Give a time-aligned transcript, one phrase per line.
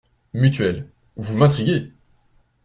[0.33, 0.89] Mutuelle.
[1.15, 1.93] Vous m’intriguez!